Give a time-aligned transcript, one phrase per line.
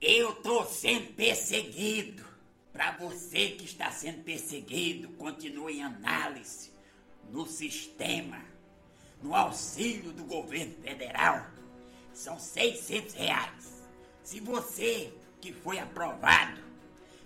[0.00, 2.24] Eu tô sendo perseguido.
[2.72, 6.70] Para você que está sendo perseguido, continue em análise
[7.30, 8.42] no sistema,
[9.22, 11.46] no auxílio do governo federal.
[12.14, 13.84] São 600 reais.
[14.24, 16.62] Se você que foi aprovado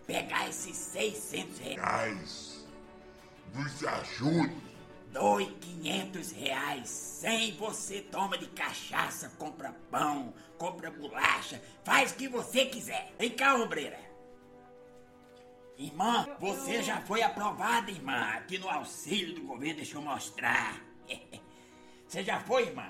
[0.06, 2.66] pegar esses 600 reais,
[3.54, 4.73] nos ajude.
[5.14, 6.90] Doe 500 reais.
[6.90, 13.14] Sem você toma de cachaça, compra pão, compra bolacha, faz o que você quiser.
[13.18, 13.98] Vem cá, obreira.
[15.78, 20.80] Irmã, você já foi aprovada, irmã, aqui no auxílio do governo, deixa eu mostrar.
[22.06, 22.86] Você já foi, irmã?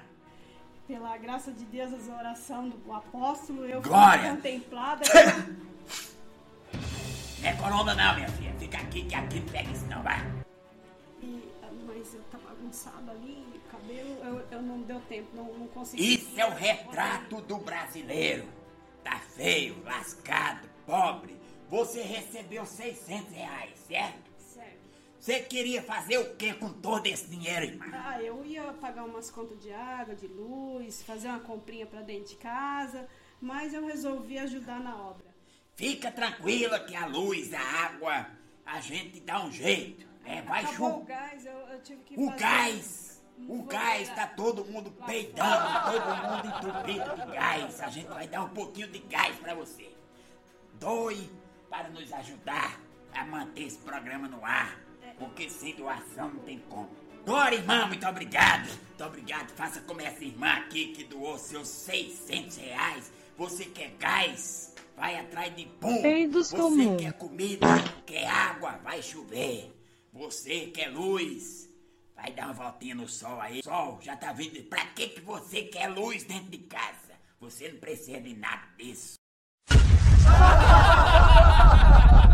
[0.86, 4.20] Pela graça de Deus, as orações do apóstolo, eu Glória!
[4.20, 5.02] fui contemplada.
[7.40, 8.54] Não é corona não, minha filha.
[8.58, 10.43] Fica aqui que aqui não pega isso não, vai.
[11.86, 16.14] Mas eu tá bagunçado ali, o cabelo, eu, eu não deu tempo, não, não consegui.
[16.14, 18.46] Isso é o retrato do brasileiro.
[19.02, 21.36] Tá feio, lascado, pobre.
[21.68, 24.30] Você recebeu 600 reais, certo?
[24.38, 24.78] Certo.
[25.18, 27.86] Você queria fazer o que com todo esse dinheiro, irmã?
[27.92, 32.30] Ah, eu ia pagar umas contas de água, de luz, fazer uma comprinha pra dentro
[32.30, 33.08] de casa,
[33.40, 35.34] mas eu resolvi ajudar na obra.
[35.76, 38.28] Fica tranquila que a luz, a água,
[38.64, 40.13] a gente dá um jeito.
[40.24, 44.26] É, vai Acabou o gás, eu, eu tive que O fazer- gás, o gás, tá
[44.28, 47.80] todo mundo peidando, todo mundo entupido de gás.
[47.82, 49.90] A gente vai dar um pouquinho de gás pra você.
[50.74, 51.30] Doe
[51.68, 52.80] para nos ajudar
[53.12, 54.78] a manter esse programa no ar,
[55.18, 56.88] porque sem doação não tem como.
[57.24, 58.66] Dora, irmã, muito obrigado.
[58.68, 59.48] Muito obrigado.
[59.52, 63.10] Faça como essa irmã aqui que doou seus 600 reais.
[63.36, 64.74] Você quer gás?
[64.96, 66.02] Vai atrás de pum.
[66.30, 66.96] Você comum.
[66.98, 67.66] quer comida?
[68.06, 68.78] Quer água?
[68.84, 69.72] Vai chover.
[70.14, 71.68] Você quer é luz?
[72.14, 73.60] Vai dar uma voltinha no sol aí.
[73.64, 74.62] Sol, já tá vindo.
[74.68, 77.14] Pra que, que você quer é luz dentro de casa?
[77.40, 79.14] Você não precisa de nada disso.